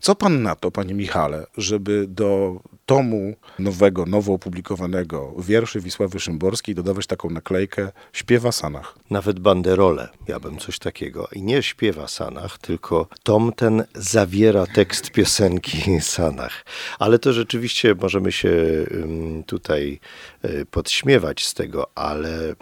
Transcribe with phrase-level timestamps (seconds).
[0.00, 2.60] Co pan na to, panie Michale, żeby do
[2.90, 8.98] tomu nowego, nowo opublikowanego wierszy Wisławy Szymborskiej dodawać taką naklejkę śpiewa Sanach?
[9.10, 11.28] Nawet banderole, ja bym coś takiego.
[11.32, 16.64] I nie śpiewa Sanach, tylko tom ten zawiera tekst piosenki Sanach.
[16.98, 18.52] Ale to rzeczywiście możemy się
[19.46, 20.00] tutaj
[20.44, 22.54] y, podśmiewać z tego, ale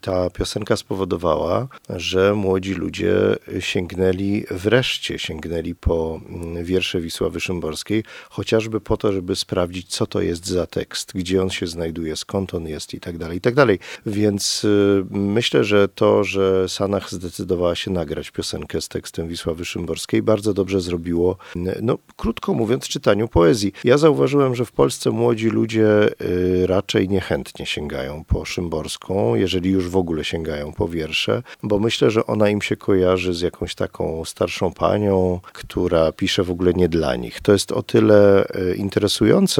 [0.00, 3.14] ta piosenka spowodowała, że młodzi ludzie
[3.60, 6.20] sięgnęli wreszcie, sięgnęli po
[6.62, 9.36] wiersze Wisławy Szymborskiej, chociażby po to, żeby
[9.68, 13.18] sprawdzić, co to jest za tekst, gdzie on się znajduje, skąd on jest i tak
[13.18, 13.78] dalej, i tak dalej.
[14.06, 20.22] Więc y, myślę, że to, że Sanach zdecydowała się nagrać piosenkę z tekstem Wisławy Szymborskiej,
[20.22, 21.36] bardzo dobrze zrobiło,
[21.82, 23.72] no krótko mówiąc, czytaniu poezji.
[23.84, 29.88] Ja zauważyłem, że w Polsce młodzi ludzie y, raczej niechętnie sięgają po Szymborską, jeżeli już
[29.88, 34.24] w ogóle sięgają po wiersze, bo myślę, że ona im się kojarzy z jakąś taką
[34.24, 37.40] starszą panią, która pisze w ogóle nie dla nich.
[37.40, 38.74] To jest o tyle y,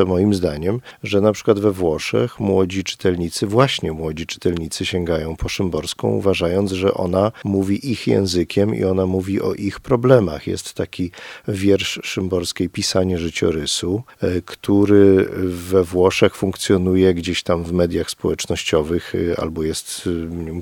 [0.05, 6.09] moim zdaniem, że na przykład we Włoszech młodzi czytelnicy, właśnie młodzi czytelnicy sięgają po Szymborską,
[6.09, 10.47] uważając, że ona mówi ich językiem i ona mówi o ich problemach.
[10.47, 11.11] Jest taki
[11.49, 19.63] wiersz Szymborskiej Pisanie życiorysu, y, który we Włoszech funkcjonuje gdzieś tam w mediach społecznościowych albo
[19.63, 20.09] jest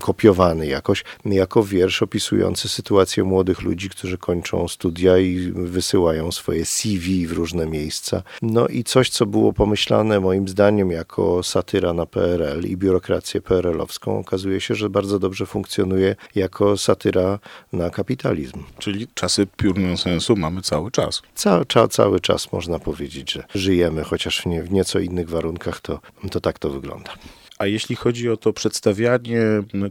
[0.01, 7.27] kopiowany jakoś, jako wiersz opisujący sytuację młodych ludzi, którzy kończą studia i wysyłają swoje CV
[7.27, 8.23] w różne miejsca.
[8.43, 14.19] No i coś, co było pomyślane moim zdaniem jako satyra na PRL i biurokrację PRL-owską,
[14.19, 17.39] okazuje się, że bardzo dobrze funkcjonuje jako satyra
[17.73, 18.63] na kapitalizm.
[18.79, 21.23] Czyli czasy piór sensu mamy cały czas.
[21.35, 25.81] Ca, ca, cały czas można powiedzieć, że żyjemy, chociaż w, nie, w nieco innych warunkach,
[25.81, 27.11] to, to tak to wygląda.
[27.59, 29.43] A jeśli chodzi o to przedstawianie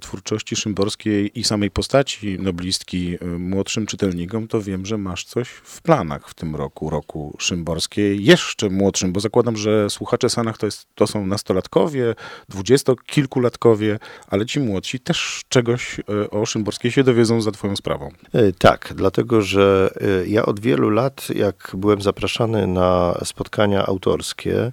[0.02, 5.82] twórczości szymborskiej i samej postaci noblistki y, młodszym czytelnikom, to wiem, że masz coś w
[5.82, 10.88] planach w tym roku, roku szymborskiej, jeszcze młodszym, bo zakładam, że słuchacze Sanach to, jest,
[10.96, 12.16] to są nastolatkowie,
[12.50, 18.12] dwudziestokilkulatkowie, ale ci młodsi też czegoś y, o szymborskiej się dowiedzą za twoją sprawą.
[18.34, 24.72] E, tak, dlatego, że e, ja od wielu lat, jak byłem zapraszany na spotkania autorskie,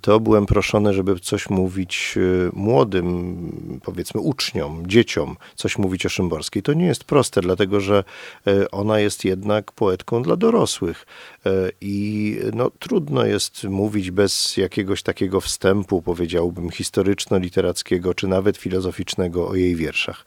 [0.00, 6.62] to byłem proszony, żeby coś mówić Y, młodym, powiedzmy, uczniom, dzieciom coś mówić o Szymborskiej.
[6.62, 8.04] To nie jest proste, dlatego że
[8.48, 11.06] y, ona jest jednak poetką dla dorosłych.
[11.46, 19.48] Y, I no, trudno jest mówić bez jakiegoś takiego wstępu, powiedziałbym, historyczno-literackiego, czy nawet filozoficznego
[19.48, 20.24] o jej wierszach.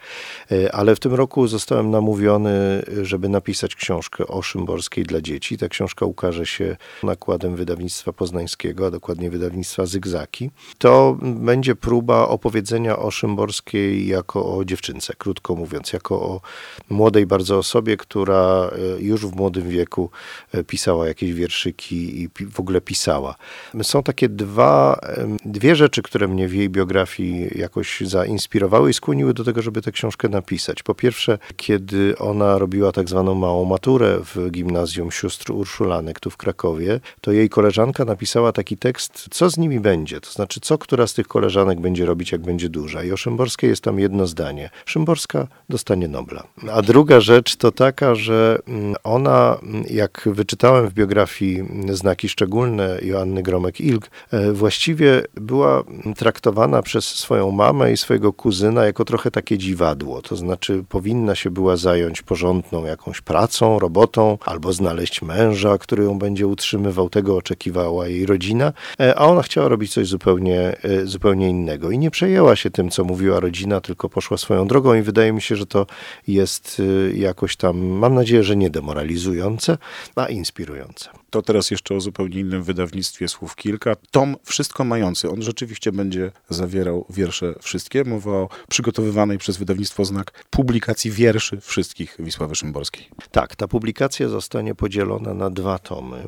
[0.72, 5.58] Ale w tym roku zostałem namówiony, żeby napisać książkę o Szymborskiej dla dzieci.
[5.58, 10.52] Ta książka ukaże się nakładem wydawnictwa poznańskiego, a dokładnie wydawnictwa Zygzaki.
[10.78, 16.42] To będzie będzie próba opowiedzenia o Szymborskiej jako o dziewczynce, krótko mówiąc, jako o
[16.90, 20.10] młodej bardzo osobie, która e, już w młodym wieku
[20.52, 23.36] e, pisała jakieś wierszyki i w ogóle pisała.
[23.84, 25.00] Są takie dwa,
[25.46, 29.92] dwie rzeczy, które mnie w jej biografii jakoś zainspirowały i skłoniły do tego, żeby tę
[29.92, 30.84] książkę napisać.
[30.84, 36.38] Po pierwsze, kiedy ona robiła tak zwaną małą maturę w gimnazjum sióstr Urszulanek tu w
[36.38, 41.08] Krakowie, to jej koleżanka napisała taki tekst, co z nimi będzie, to znaczy co która
[41.08, 43.04] z tych koleżanek koleżanek będzie robić, jak będzie duża.
[43.04, 44.70] I o Szymborskiej jest tam jedno zdanie.
[44.86, 46.44] Szymborska dostanie Nobla.
[46.72, 52.98] A druga rzecz to taka, że mm, ona, mm, jak wyczytałem w biografii znaki szczególne
[53.02, 55.84] Joanny Gromek-Ilg, e, właściwie była
[56.18, 60.22] traktowana przez swoją mamę i swojego kuzyna jako trochę takie dziwadło.
[60.22, 66.20] To znaczy powinna się była zająć porządną jakąś pracą, robotą, albo znaleźć męża, który ją
[66.20, 67.10] będzie utrzymywał.
[67.10, 71.92] Tego oczekiwała jej rodzina, e, a ona chciała robić coś zupełnie, e, zupełnie innego.
[71.92, 75.42] I nie przejęła się tym, co mówiła rodzina, tylko poszła swoją drogą i wydaje mi
[75.42, 75.86] się, że to
[76.28, 79.78] jest y, jakoś tam, mam nadzieję, że nie demoralizujące,
[80.16, 81.21] a inspirujące.
[81.32, 83.96] To teraz jeszcze o zupełnie innym wydawnictwie słów kilka.
[84.12, 85.30] Tom Wszystko Mający.
[85.30, 88.04] On rzeczywiście będzie zawierał wiersze wszystkie.
[88.04, 93.08] Mowa o przygotowywanej przez wydawnictwo Znak publikacji wierszy wszystkich Wisławy Szymborskiej.
[93.32, 96.24] Tak, ta publikacja zostanie podzielona na dwa tomy.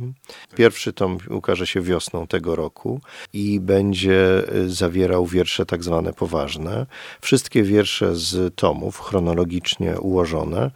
[0.55, 3.01] Pierwszy tom ukaże się wiosną tego roku
[3.33, 6.85] i będzie y, zawierał wiersze tak zwane poważne.
[7.21, 10.71] Wszystkie wiersze z tomów chronologicznie ułożone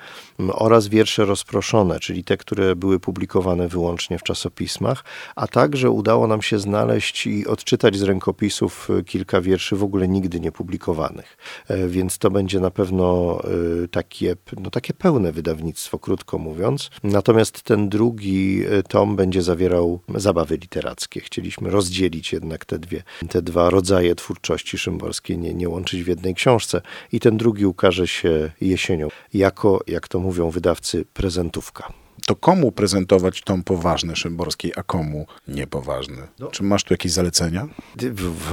[0.54, 5.04] oraz wiersze rozproszone, czyli te, które były publikowane wyłącznie w czasopismach,
[5.36, 10.08] a także udało nam się znaleźć i odczytać z rękopisów e, kilka wierszy w ogóle
[10.08, 11.38] nigdy nie publikowanych.
[11.68, 13.40] E, więc to będzie na pewno
[13.84, 16.90] e, takie, no, takie pełne wydawnictwo, krótko mówiąc.
[17.04, 21.22] Natomiast ten drugi tom będzie zawierał zabawy literackie.
[21.22, 26.36] Chcieliśmy rozdzielić jednak te, dwie, te dwa rodzaje twórczości szymborskiej, nie, nie łączyć w jednej
[26.36, 26.82] książce.
[27.12, 32.07] I ten drugi ukaże się jesienią, jako, jak to mówią wydawcy, prezentówka.
[32.26, 36.28] To komu prezentować tom poważny Szymborskiej, a komu niepoważny?
[36.40, 36.48] No.
[36.48, 37.68] Czy masz tu jakieś zalecenia?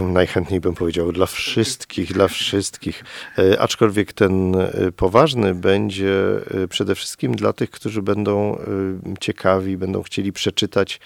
[0.00, 3.04] Najchętniej bym powiedział dla wszystkich, dla wszystkich.
[3.38, 6.14] E, aczkolwiek ten e, poważny będzie
[6.64, 8.58] e, przede wszystkim dla tych, którzy będą
[9.20, 11.00] ciekawi, będą chcieli przeczytać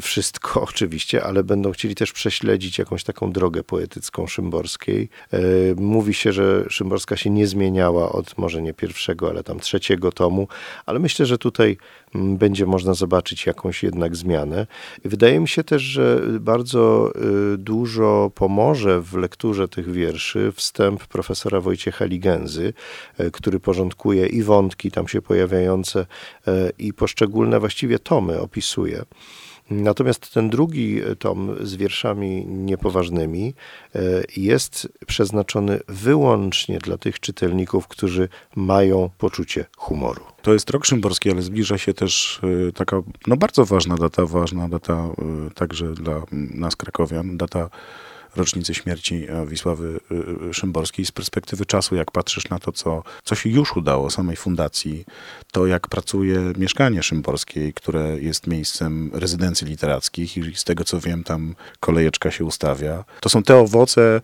[0.00, 5.08] wszystko oczywiście, ale będą chcieli też prześledzić jakąś taką drogę poetycką Szymborskiej.
[5.76, 10.48] Mówi się, że Szymborska się nie zmieniała od może nie pierwszego, ale tam trzeciego tomu,
[10.86, 11.57] ale myślę, że tutaj
[12.14, 14.66] mm, będzie można zobaczyć jakąś jednak zmianę.
[15.04, 17.12] Wydaje mi się też, że bardzo
[17.54, 22.72] y, dużo pomoże w lekturze tych wierszy wstęp profesora Wojciecha Ligęzy,
[23.20, 29.04] y, który porządkuje i wątki tam się pojawiające y, i poszczególne właściwie tomy opisuje.
[29.70, 33.54] Natomiast ten drugi tom z wierszami niepoważnymi
[33.94, 34.00] e,
[34.36, 40.22] jest przeznaczony wyłącznie dla tych czytelników, którzy mają poczucie humoru.
[40.42, 44.68] To jest rok szymborski, ale zbliża się też e, taka no bardzo ważna data, ważna
[44.68, 47.70] data e, także dla nas krakowian, data
[48.38, 53.02] rocznicy śmierci e, Wisławy e, e, Szymborskiej z perspektywy czasu, jak patrzysz na to, co,
[53.24, 55.04] co się już udało samej fundacji,
[55.52, 61.24] to jak pracuje mieszkanie Szymborskiej, które jest miejscem rezydencji literackich i z tego co wiem,
[61.24, 63.04] tam kolejeczka się ustawia.
[63.20, 64.20] To są te owoce,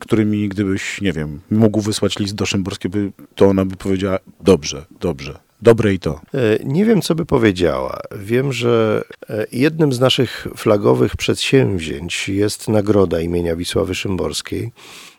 [0.00, 2.90] którymi gdybyś, nie wiem, mógł wysłać list do Szymborskiej,
[3.34, 6.20] to ona by powiedziała, dobrze, dobrze, dobre i to?
[6.34, 8.00] E, nie wiem, co by powiedziała.
[8.16, 14.72] Wiem, że e, jednym z naszych flagowych przedsięwzięć jest nagroda imienia Wisławy Szymborskiej.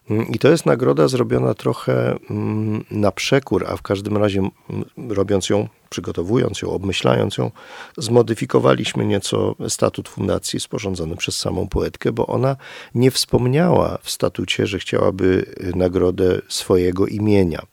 [0.09, 4.85] Mm, I to jest nagroda zrobiona trochę mm, na przekór, a w każdym razie mm,
[5.09, 7.51] robiąc ją, przygotowując ją, obmyślając ją,
[7.97, 12.55] zmodyfikowaliśmy nieco statut fundacji sporządzony przez samą poetkę, bo ona
[12.95, 17.65] nie wspomniała w statucie, że chciałaby nagrodę swojego imienia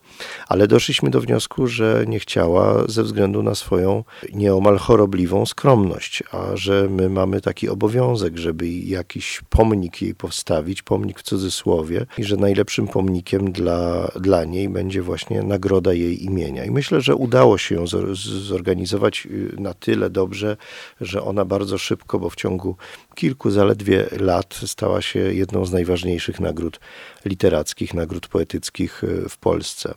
[0.49, 6.57] ale doszliśmy do wniosku, że nie chciała ze względu na swoją nieomal chorobliwą skromność, a
[6.57, 12.37] że my mamy taki obowiązek, żeby jakiś pomnik jej postawić, pomnik w cudzysłowie, i że
[12.37, 16.65] najlepszym pomnikiem dla, dla niej będzie właśnie nagroda jej imienia.
[16.65, 17.85] I myślę, że udało się ją
[18.25, 20.57] zorganizować y, na tyle dobrze,
[21.01, 22.77] że ona bardzo szybko, bo w ciągu
[23.15, 26.81] kilku zaledwie lat stała się jedną z najważniejszych nagród
[27.25, 29.95] literackich, nagród poetyckich y, w Polsce.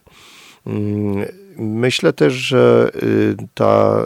[0.67, 1.25] Mm,
[1.57, 4.03] myślę też, że y, ta,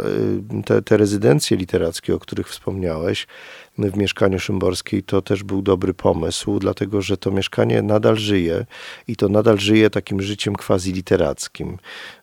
[0.59, 3.27] y, te, te rezydencje literackie, o których wspomniałeś,
[3.79, 8.65] w mieszkaniu Szymborskiej, to też był dobry pomysł, dlatego że to mieszkanie nadal żyje
[9.07, 11.77] i to nadal żyje takim życiem quasi literackim,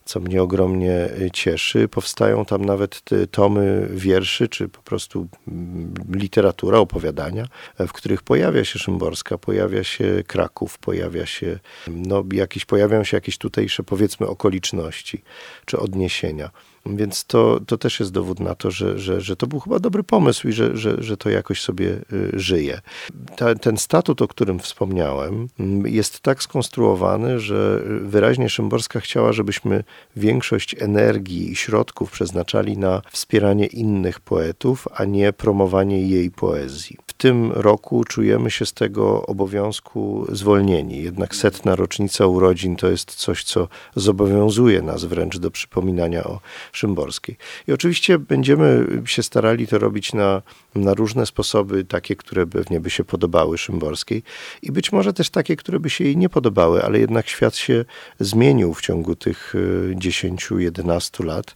[0.05, 1.87] co mnie ogromnie e, cieszy.
[1.87, 3.01] Powstają tam nawet
[3.31, 7.47] tomy wierszy, czy po prostu mm, literatura, opowiadania,
[7.79, 13.37] w których pojawia się Szymborska, pojawia się Kraków, pojawia się, no jakieś, pojawiają się jakieś
[13.37, 15.23] tutejsze powiedzmy okoliczności,
[15.65, 16.49] czy odniesienia.
[16.95, 20.03] Więc to, to też jest dowód na to, że, że, że to był chyba dobry
[20.03, 22.81] pomysł i że, że, że to jakoś sobie y, żyje.
[23.35, 29.83] Ta, ten statut, o którym wspomniałem, mm, jest tak skonstruowany, że wyraźnie Szymborska chciała, żebyśmy
[30.15, 36.97] większość energii i środków przeznaczali na wspieranie innych poetów, a nie promowanie jej poezji.
[37.17, 41.03] Tym roku czujemy się z tego obowiązku zwolnieni.
[41.03, 46.39] Jednak setna rocznica urodzin to jest coś, co zobowiązuje nas wręcz do przypominania o
[46.71, 47.37] Szymborskiej.
[47.67, 50.41] I oczywiście będziemy się starali to robić na,
[50.75, 54.23] na różne sposoby, takie, które pewnie by się podobały Szymborskiej
[54.61, 57.85] i być może też takie, które by się jej nie podobały, ale jednak świat się
[58.19, 59.53] zmienił w ciągu tych
[59.95, 61.55] 10-11 e, lat.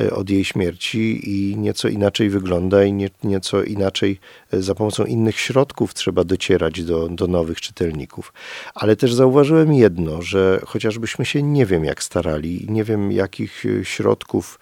[0.00, 4.18] E, od jej śmierci i nieco inaczej wygląda i nie, nieco inaczej
[4.52, 8.32] e, za pomocą innych środków trzeba docierać do, do nowych czytelników.
[8.74, 13.84] Ale też zauważyłem jedno, że chociażbyśmy się nie wiem jak starali, nie wiem jakich e,
[13.84, 14.58] środków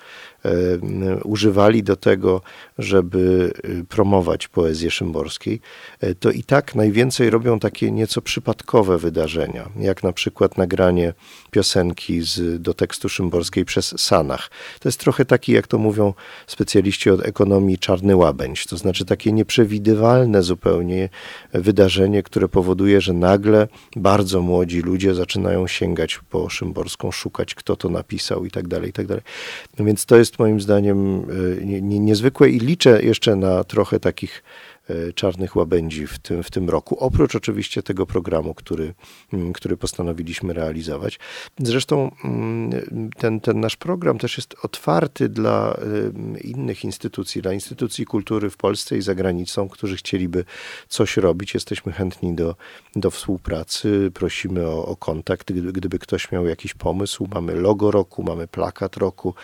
[1.25, 2.41] używali do tego,
[2.79, 3.53] żeby
[3.89, 5.61] promować poezję szymborskiej,
[6.21, 11.15] to i tak najwięcej robią takie nieco przypadkowe wydarzenia, jak na przykład nagranie
[11.51, 14.51] piosenki z, do tekstu szymborskiej przez Sanach.
[14.81, 16.13] To jest trochę taki, jak to mówią
[16.47, 18.67] specjaliści od ekonomii, czarny łabędź.
[18.67, 21.09] To znaczy takie nieprzewidywalne zupełnie
[21.53, 27.89] wydarzenie, które powoduje, że nagle bardzo młodzi ludzie zaczynają sięgać po Szymborską, szukać, kto to
[27.89, 29.23] napisał i tak dalej, i tak dalej.
[29.79, 34.43] No więc to jest moim zdaniem e, niezwykłe i liczę jeszcze na trochę takich
[35.15, 36.99] czarnych łabędzi w tym, w tym roku.
[36.99, 38.95] Oprócz oczywiście tego programu, który,
[39.33, 41.19] mm, który postanowiliśmy realizować.
[41.59, 45.81] Zresztą mm, ten, ten nasz program też jest otwarty dla
[46.41, 50.45] innych instytucji, dla instytucji kultury w Polsce i za granicą, którzy chcieliby
[50.89, 51.55] coś robić.
[51.55, 52.57] Jesteśmy chętni do,
[52.97, 57.29] do współpracy, prosimy o, o kontakt, gdyby, ktoś miał jakiś pomysł.
[57.35, 59.35] Mamy logo roku, mamy plakat roku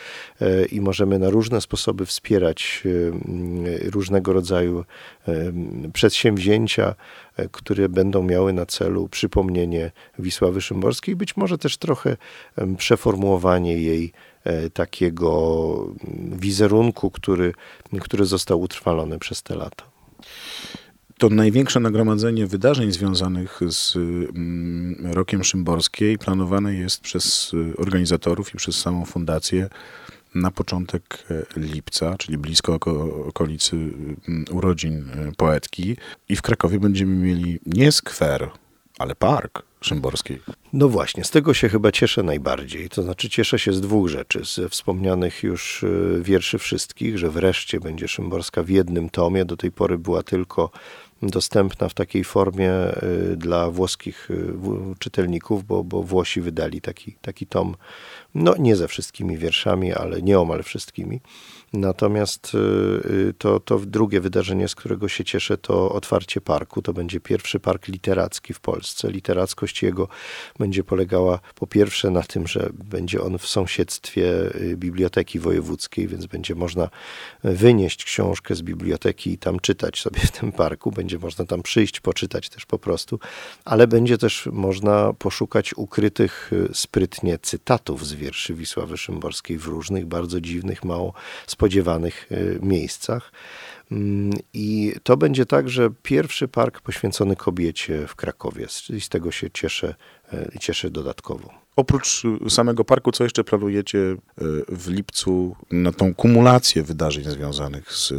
[0.40, 4.84] e, i możemy na różne sposoby wspierać e, różnego rodzaju
[5.28, 5.31] e,
[5.92, 6.94] przedsięwzięcia,
[7.50, 12.16] które będą miały na celu przypomnienie Wisławy Szymborskiej, być może też trochę
[12.76, 14.12] przeformułowanie jej
[14.74, 15.94] takiego
[16.32, 17.52] wizerunku, który,
[18.00, 19.92] który został utrwalony przez te lata.
[21.22, 28.56] To największe nagromadzenie wydarzeń związanych z mm, Rokiem Szymborskiej planowane jest przez y, organizatorów i
[28.56, 29.68] przez samą fundację
[30.34, 32.74] na początek e, lipca, czyli blisko
[33.26, 35.96] okolicy mm, urodzin e, poetki.
[36.28, 38.50] I w Krakowie będziemy mieli nie skwer,
[38.98, 40.40] ale park Szymborskiej.
[40.72, 42.88] No właśnie, z tego się chyba cieszę najbardziej.
[42.88, 44.42] To znaczy cieszę się z dwóch rzeczy.
[44.44, 49.44] Ze wspomnianych już e, wierszy wszystkich, że wreszcie będzie Szymborska w jednym tomie.
[49.44, 50.70] Do tej pory była tylko
[51.22, 52.72] dostępna w takiej formie
[53.32, 54.54] y, dla włoskich y,
[54.98, 57.76] czytelników, bo, bo Włosi wydali taki, taki tom,
[58.34, 61.20] no nie ze wszystkimi wierszami, ale nieomal wszystkimi.
[61.72, 62.58] Natomiast y,
[63.10, 66.82] y, to, to drugie wydarzenie, z którego się cieszę, to otwarcie parku.
[66.82, 69.10] To będzie pierwszy park literacki w Polsce.
[69.80, 70.08] Jego
[70.58, 76.26] będzie polegała po pierwsze na tym, że będzie on w sąsiedztwie y, biblioteki wojewódzkiej, więc
[76.26, 76.90] będzie można
[77.44, 80.90] wynieść książkę z biblioteki i tam czytać sobie w tym parku.
[80.90, 83.18] Będzie można tam przyjść, poczytać też po prostu,
[83.64, 90.40] ale będzie też można poszukać ukrytych sprytnie cytatów z wierszy Wisławy Szymborskiej w różnych, bardzo
[90.40, 91.12] dziwnych, mało
[91.46, 93.32] spodziewanych y, miejscach.
[93.90, 98.66] Mm, I to będzie także pierwszy park poświęcony kobiecie w Krakowie.
[98.90, 99.94] I z tego się cieszę,
[100.34, 101.62] y, cieszę dodatkowo.
[101.76, 104.16] Oprócz samego parku, co jeszcze planujecie e,
[104.68, 108.12] w lipcu na tą kumulację wydarzeń związanych z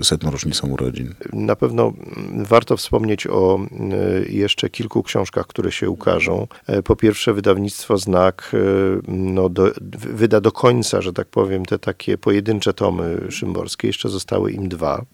[0.00, 1.14] e, setną rocznicą urodzin?
[1.32, 1.92] Na pewno
[2.36, 6.46] warto wspomnieć o e, jeszcze kilku książkach, które się ukażą.
[6.84, 8.52] Po pierwsze, wydawnictwo Znak
[9.08, 9.72] no, do,
[10.10, 13.86] wyda do końca, że tak powiem, te takie pojedyncze tomy szymborskie.
[13.86, 15.04] Jeszcze zostały im dwa.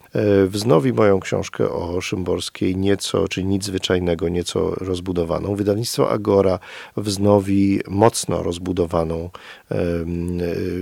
[0.47, 5.55] Wznowi moją książkę o szymborskiej nieco, czy nic zwyczajnego, nieco rozbudowaną.
[5.55, 6.59] Wydawnictwo Agora
[6.97, 9.29] wznowi mocno rozbudowaną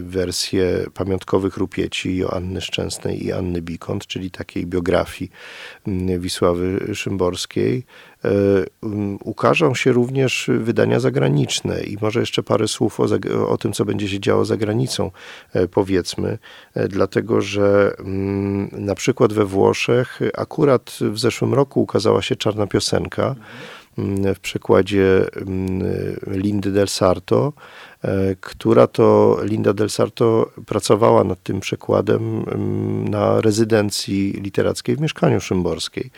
[0.02, 5.32] wersję pamiątkowych rupieci Joanny Szczęsnej i Anny Bikont, czyli takiej biografii
[6.20, 7.86] Wisławy Szymborskiej.
[8.26, 8.30] E,
[9.24, 13.06] ukażą się również wydania zagraniczne i może jeszcze parę słów o,
[13.50, 15.12] o tym, co będzie się działo za granicą,
[15.54, 16.38] e, powiedzmy,
[16.74, 17.96] e, dlatego że
[18.72, 23.36] na przykład we Włoszech akurat w zeszłym roku ukazała się czarna piosenka
[24.36, 25.26] w przekładzie
[26.28, 27.54] Lindy del Sarto,
[28.42, 35.42] która to Linda del Sarto pracowała nad tym przekładem mm, na rezydencji literackiej w mieszkaniu
[35.42, 36.12] Szymborskiej.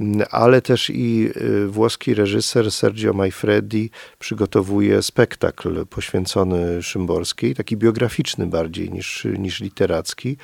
[0.00, 8.46] Mm, ale też i e, włoski reżyser Sergio Maifredi przygotowuje spektakl poświęcony Szymborskiej, taki biograficzny
[8.46, 10.36] bardziej niż, niż literacki.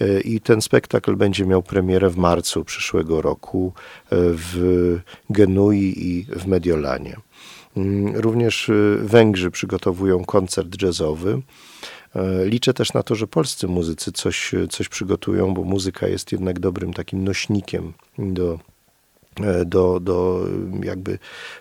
[0.00, 3.72] E, I ten spektakl będzie miał premierę w marcu przyszłego roku
[4.10, 4.98] w
[5.30, 7.16] Genui i w Mediolanie.
[7.76, 11.42] Mm, również y, Węgrzy przygotowują koncert jazzowy.
[12.14, 16.60] E, liczę też na to, że polscy muzycy coś, coś przygotują, bo muzyka jest jednak
[16.60, 18.58] dobrym takim nośnikiem do
[19.66, 20.46] do, do
[20.82, 21.18] jakby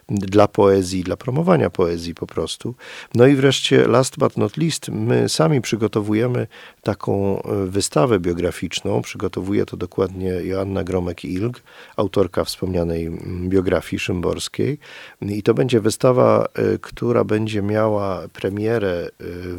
[0.10, 2.76] dla poezji, dla promowania poezji po prostu.
[3.14, 6.48] No i wreszcie last but not least, my sami przygotowujemy
[6.82, 11.62] taką e, wystawę biograficzną, przygotowuje to dokładnie Joanna Gromek-Ilg,
[11.96, 13.12] autorka wspomnianej
[13.48, 14.80] biografii szymborskiej
[15.22, 19.10] i to będzie wystawa, e, która będzie miała premierę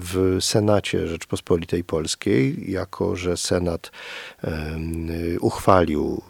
[0.00, 3.90] w Senacie Rzeczpospolitej Polskiej, jako że Senat
[5.40, 6.22] uchwalił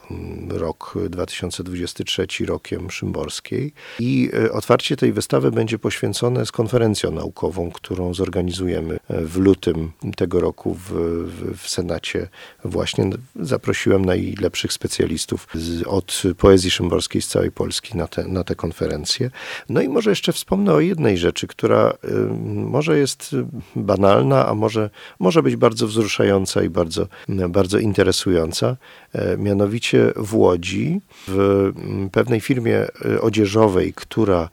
[0.49, 3.73] rok 2020 23 rokiem Szymborskiej.
[3.99, 9.93] I e, otwarcie tej wystawy będzie poświęcone z konferencją naukową, którą zorganizujemy e, w lutym
[10.17, 12.29] tego roku w, w, w Senacie.
[12.65, 18.55] Właśnie zaprosiłem najlepszych specjalistów z, od poezji szymborskiej z całej Polski na te, na te
[18.55, 19.31] konferencje.
[19.69, 22.11] No i może jeszcze wspomnę o jednej rzeczy, która y,
[22.55, 23.37] może jest
[23.77, 27.09] banalna, a może, może być bardzo wzruszająca i bardzo,
[27.49, 28.77] bardzo interesująca.
[29.13, 31.66] E, mianowicie w Łodzi, w
[32.13, 34.49] pewnej firmie e, odzieżowej, która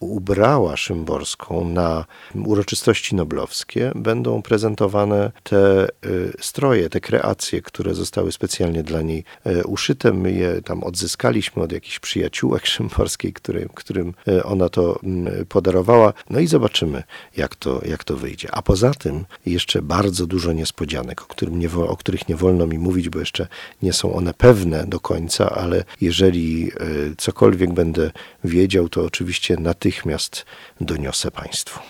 [0.00, 2.04] ubrała Szymborską na
[2.44, 5.88] uroczystości noblowskie, będą prezentowane te
[6.40, 9.24] stroje, te kreacje, które zostały specjalnie dla niej
[9.64, 10.12] uszyte.
[10.12, 16.12] My je tam odzyskaliśmy od jakichś przyjaciółek szymborskiej, który, którym ona to mm, podarowała.
[16.30, 17.02] No i zobaczymy,
[17.36, 18.48] jak to, jak to wyjdzie.
[18.52, 22.78] A poza tym jeszcze bardzo dużo niespodzianek, o, którym nie, o których nie wolno mi
[22.78, 23.46] mówić, bo jeszcze
[23.82, 26.76] nie są one pewne do końca, ale jeżeli e,
[27.18, 28.10] cokolwiek będę
[28.44, 30.46] wiedział, to oczywiście natychmiast
[30.80, 31.80] doniosę Państwu.